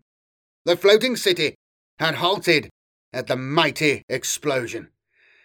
[0.63, 1.55] The floating city
[1.99, 2.69] had halted
[3.11, 4.87] at the mighty explosion.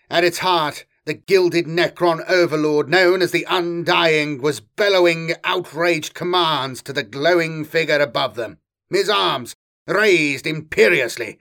[0.08, 6.80] At its heart, the gilded Necron overlord known as the Undying was bellowing outraged commands
[6.82, 8.58] to the glowing figure above them,
[8.88, 9.56] his arms
[9.88, 11.40] raised imperiously.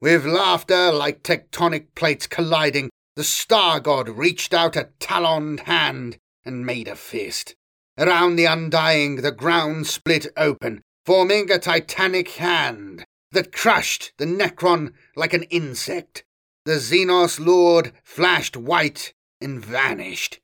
[0.00, 6.66] With laughter like tectonic plates colliding, the star god reached out a taloned hand and
[6.66, 7.56] made a fist.
[7.98, 14.92] Around the Undying, the ground split open, forming a titanic hand that crushed the Necron
[15.16, 16.24] like an insect.
[16.66, 20.38] The Xenos Lord flashed white and vanished.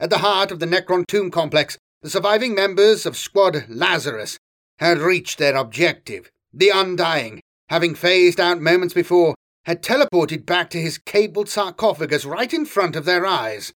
[0.00, 4.38] At the heart of the Necron tomb complex, the surviving members of Squad Lazarus
[4.78, 6.30] had reached their objective.
[6.52, 12.52] The Undying, having phased out moments before, had teleported back to his cabled sarcophagus right
[12.52, 13.72] in front of their eyes.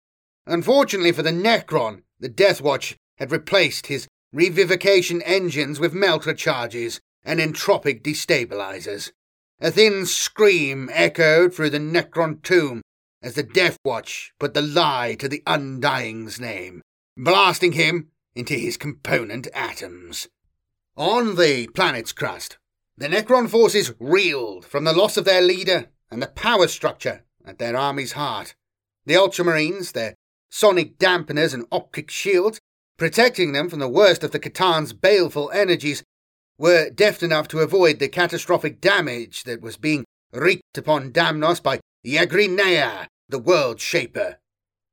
[0.47, 7.01] Unfortunately for the Necron, the Death Watch had replaced his revivification engines with melter charges
[7.25, 9.11] and entropic destabilizers.
[9.61, 12.83] A thin scream echoed through the Necron tomb
[13.23, 16.83] as the Death Watch put the lie to the Undying's name,
[17.17, 20.29] blasting him into his component atoms.
[20.97, 22.59] On the planet's crust,
[22.97, 27.59] the Necron forces reeled from the loss of their leader and the power structure at
[27.59, 28.55] their army's heart.
[29.07, 30.15] The Ultramarines, their
[30.51, 32.61] sonic dampeners and optic shields,
[32.99, 36.03] protecting them from the worst of the C'tan's baleful energies,
[36.59, 41.81] were deft enough to avoid the catastrophic damage that was being wreaked upon Damnos by
[42.07, 44.39] Yagrinea, the World Shaper.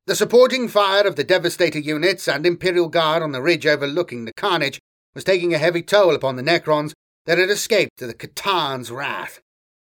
[0.07, 4.33] The supporting fire of the Devastator units and Imperial Guard on the ridge overlooking the
[4.33, 4.79] carnage
[5.13, 6.93] was taking a heavy toll upon the Necrons
[7.29, 9.39] that had escaped to the C'tan's wrath.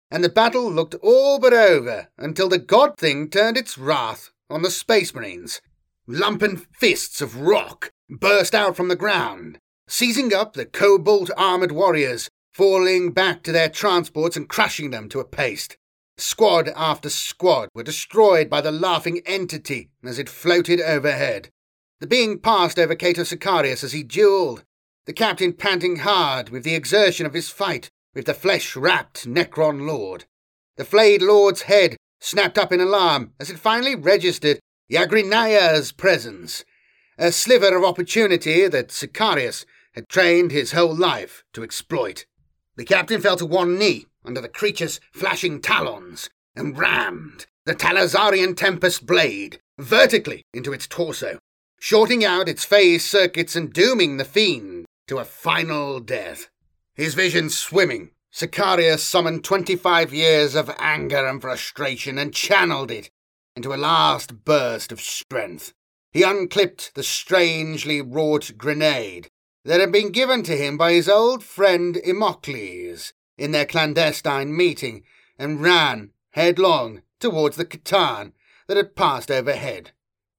[0.10, 4.62] And the battle looked all but over until the God Thing turned its wrath on
[4.62, 5.60] the Space Marines.
[6.08, 9.58] Lumpen fists of rock burst out from the ground,
[9.90, 15.20] seizing up the cobalt armoured warriors, falling back to their transports and crushing them to
[15.20, 15.76] a paste.
[16.18, 21.50] Squad after squad were destroyed by the laughing entity as it floated overhead.
[22.00, 24.64] The being passed over Cato Sicarius as he duelled,
[25.06, 29.86] the captain panting hard with the exertion of his fight with the flesh wrapped Necron
[29.86, 30.26] Lord.
[30.78, 36.64] The flayed Lord's head snapped up in alarm as it finally registered Yagrinaya's presence,
[37.18, 42.26] a sliver of opportunity that Sicarius had trained his whole life to exploit.
[42.76, 48.56] The captain fell to one knee under the creature's flashing talons and rammed the Talassarian
[48.56, 51.40] Tempest blade vertically into its torso,
[51.80, 54.73] shorting out its phase circuits and dooming the fiend
[55.08, 56.50] to a final death.
[56.96, 63.12] His vision swimming Sicarius summoned 25 years of anger and frustration and channeled it
[63.56, 65.74] into a last burst of strength.
[66.12, 69.30] He unclipped the strangely wrought grenade
[69.66, 75.04] that had been given to him by his old friend Imocles in their clandestine meeting
[75.38, 78.34] and ran headlong towards the C'tan
[78.68, 79.92] that had passed overhead.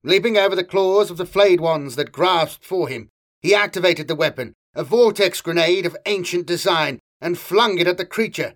[0.02, 3.10] Leaping over the claws of the flayed ones that grasped for him,
[3.44, 8.06] he activated the weapon, a vortex grenade of ancient design, and flung it at the
[8.06, 8.54] creature.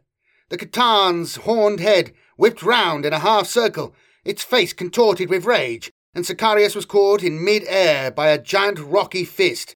[0.49, 5.93] The C'tan's horned head whipped round in a half circle, its face contorted with rage,
[6.14, 9.74] and Sicarius was caught in mid-air by a giant rocky fist.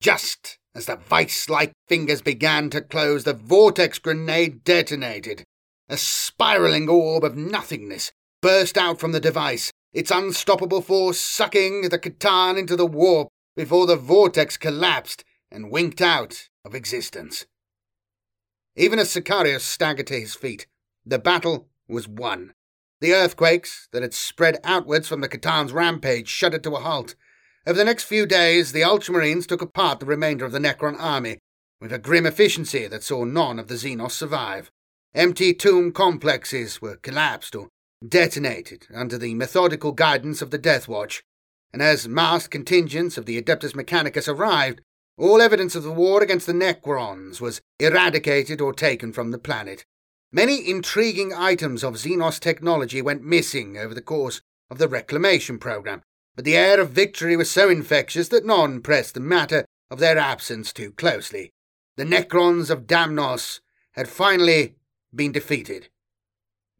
[0.00, 5.44] Just as the vice-like fingers began to close, the vortex grenade detonated.
[5.90, 11.98] A spiraling orb of nothingness burst out from the device, its unstoppable force sucking the
[11.98, 17.46] Catan into the warp before the vortex collapsed and winked out of existence.
[18.76, 20.66] Even as Sicarius staggered to his feet,
[21.06, 22.52] the battle was won.
[23.00, 27.14] The earthquakes that had spread outwards from the C'tan's rampage shuddered to a halt.
[27.66, 31.38] Over the next few days, the Ultramarines took apart the remainder of the Necron army,
[31.80, 34.70] with a grim efficiency that saw none of the Xenos survive.
[35.14, 37.68] Empty tomb complexes were collapsed or
[38.06, 41.22] detonated under the methodical guidance of the Death Watch,
[41.74, 44.80] and as massed contingents of the Adeptus Mechanicus arrived,
[45.18, 49.84] all evidence of the war against the Necrons was eradicated or taken from the planet.
[50.30, 56.02] Many intriguing items of Xenos technology went missing over the course of the reclamation program,
[56.36, 60.16] but the air of victory was so infectious that none pressed the matter of their
[60.16, 61.50] absence too closely.
[61.96, 63.58] The Necrons of Damnos
[63.94, 64.76] had finally
[65.12, 65.88] been defeated.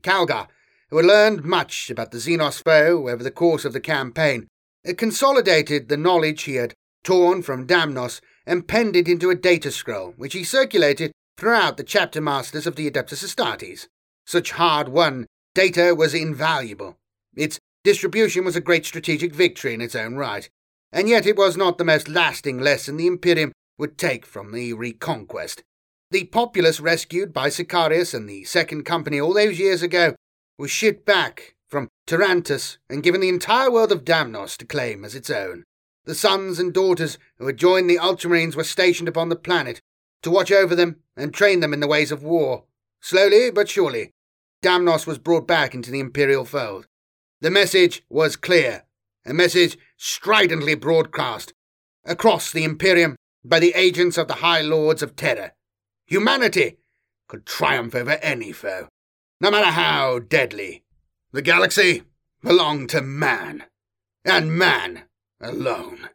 [0.05, 0.47] Calgar,
[0.91, 4.47] who had learned much about the Xenos foe over the course of the campaign,
[4.85, 9.71] had consolidated the knowledge he had torn from Damnos and penned it into a data
[9.71, 13.87] scroll, which he circulated throughout the chapter masters of the Adeptus Astartes.
[14.27, 16.97] Such hard won data was invaluable.
[17.37, 20.49] Its distribution was a great strategic victory in its own right,
[20.93, 24.73] and yet it was not the most lasting lesson the Imperium would take from the
[24.73, 25.63] reconquest.
[26.11, 30.15] The populace rescued by Sicarius and the Second Company all those years ago
[30.59, 35.17] was shipped back from Tarantus and given the entire world of Damnos to claim as
[35.17, 35.65] its own.
[36.05, 39.81] The sons and daughters who had joined the Ultramarines were stationed upon the planet
[40.23, 42.63] to watch over them and train them in the ways of war.
[43.01, 44.13] Slowly but surely,
[44.63, 46.87] Damnos was brought back into the Imperial fold.
[47.41, 48.85] The message was clear,
[49.27, 51.55] a message stridently broadcast
[52.05, 55.51] across the Imperium by the agents of the High Lords of Terra.
[56.07, 56.79] Humanity
[57.27, 58.87] could triumph over any foe,
[59.41, 60.84] no matter how deadly.
[61.35, 62.05] The galaxy
[62.45, 63.65] belonged to man,
[64.25, 65.03] and man
[65.41, 66.11] alone.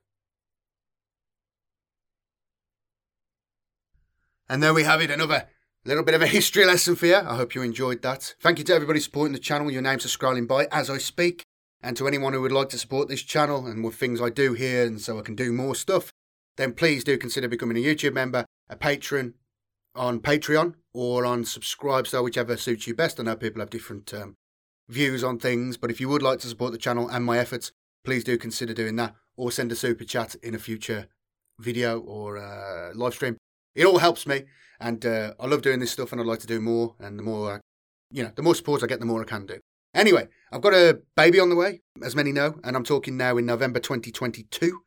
[4.47, 5.49] And there we have it, another
[5.83, 7.17] little bit of a history lesson for you.
[7.17, 8.33] I hope you enjoyed that.
[8.39, 9.69] Thank you to everybody supporting the channel.
[9.69, 11.43] Your names are scrolling by as I speak.
[11.81, 14.53] And to anyone who would like to support this channel and with things I do
[14.53, 16.13] here and so I can do more stuff,
[16.55, 19.33] then please do consider becoming a YouTube member, a patron
[19.93, 23.19] on Patreon or on Subscribestar, whichever suits you best.
[23.19, 24.37] I know people have different um,
[24.89, 27.71] views on things, but if you would like to support the channel and my efforts,
[28.03, 31.07] please do consider doing that or send a super chat in a future
[31.59, 33.37] video or uh, live stream
[33.75, 34.43] it all helps me,
[34.79, 36.95] and uh, I love doing this stuff, and I'd like to do more.
[36.99, 37.61] And the more,
[38.11, 39.59] you know, the more support I get, the more I can do.
[39.93, 43.37] Anyway, I've got a baby on the way, as many know, and I'm talking now
[43.37, 44.81] in November 2022.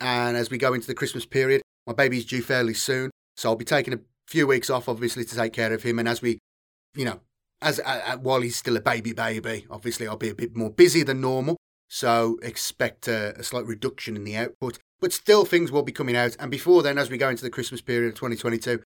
[0.00, 3.56] And as we go into the Christmas period, my baby's due fairly soon, so I'll
[3.56, 5.98] be taking a few weeks off, obviously, to take care of him.
[5.98, 6.38] And as we,
[6.96, 7.20] you know,
[7.62, 11.02] as uh, while he's still a baby baby, obviously I'll be a bit more busy
[11.02, 11.56] than normal.
[11.88, 16.16] So expect a, a slight reduction in the output but still things will be coming
[16.16, 16.34] out.
[16.40, 18.82] And before then, as we go into the Christmas period of 2022,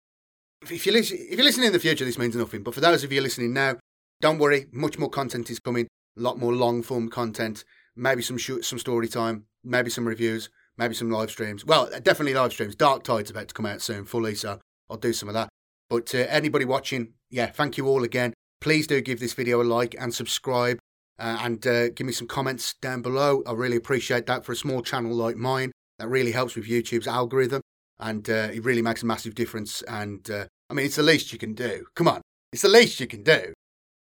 [0.71, 2.63] if you listen, if you're listening in the future, this means nothing.
[2.63, 3.79] But for those of you listening now,
[4.21, 4.67] don't worry.
[4.73, 5.89] Much more content is coming.
[6.19, 7.65] A lot more long form content.
[7.97, 9.47] Maybe some shoot, some story time.
[9.65, 10.51] Maybe some reviews.
[10.77, 11.65] Maybe some live streams.
[11.65, 12.75] Well, definitely live streams.
[12.75, 14.35] Dark Tide's about to come out soon, fully.
[14.35, 14.61] So
[14.91, 15.49] I'll do some of that.
[15.89, 18.35] But uh, anybody watching, yeah, thank you all again.
[18.63, 20.79] Please do give this video a like and subscribe.
[21.19, 23.43] Uh, and uh, give me some comments down below.
[23.45, 25.73] I really appreciate that for a small channel like mine.
[25.99, 27.61] That really helps with YouTube's algorithm,
[27.99, 29.83] and uh, it really makes a massive difference.
[29.83, 31.87] And uh, I mean, it's the least you can do.
[31.97, 33.53] Come on, it's the least you can do.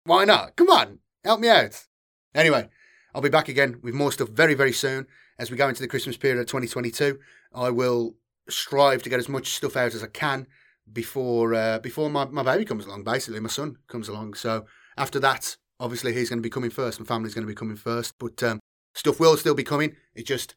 [0.04, 0.54] Why not?
[0.56, 1.84] Come on, help me out.
[2.32, 2.68] Anyway,
[3.14, 5.08] I'll be back again with more stuff very, very soon
[5.40, 7.18] as we go into the Christmas period of 2022.
[7.52, 8.14] I will
[8.48, 10.46] strive to get as much stuff out as I can
[10.92, 13.04] before uh, before my, my baby comes along.
[13.04, 14.34] Basically, my son comes along.
[14.34, 14.66] So
[14.96, 17.00] after that, obviously, he's going to be coming first.
[17.00, 18.14] My family's going to be coming first.
[18.18, 18.60] But um,
[18.94, 19.96] stuff will still be coming.
[20.14, 20.54] It just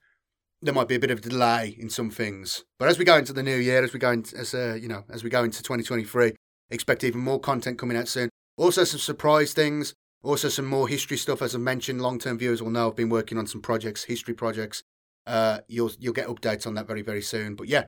[0.62, 2.64] there might be a bit of a delay in some things.
[2.80, 4.88] But as we go into the new year, as we go into, as uh, you
[4.88, 6.34] know, as we go into 2023,
[6.70, 8.30] expect even more content coming out soon.
[8.58, 9.94] Also, some surprise things.
[10.24, 11.42] Also, some more history stuff.
[11.42, 14.34] As I mentioned, long term viewers will know I've been working on some projects, history
[14.34, 14.82] projects.
[15.28, 17.56] Uh, you'll you'll get updates on that very very soon.
[17.56, 17.86] But yeah,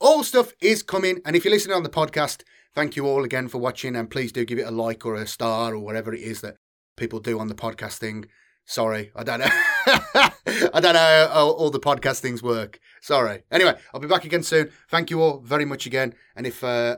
[0.00, 1.20] all stuff is coming.
[1.24, 2.42] And if you're listening on the podcast,
[2.74, 3.96] thank you all again for watching.
[3.96, 6.56] And please do give it a like or a star or whatever it is that
[6.96, 8.26] people do on the podcast thing.
[8.66, 9.46] Sorry, I don't know.
[9.86, 12.80] I don't know how all the podcast things work.
[13.02, 13.42] Sorry.
[13.50, 14.70] Anyway, I'll be back again soon.
[14.88, 16.14] Thank you all very much again.
[16.34, 16.96] And if, uh,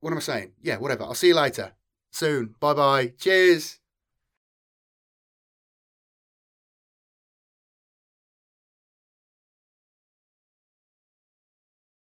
[0.00, 0.52] what am I saying?
[0.60, 1.04] Yeah, whatever.
[1.04, 1.72] I'll see you later.
[2.10, 2.54] Soon.
[2.60, 3.06] Bye bye.
[3.18, 3.77] Cheers.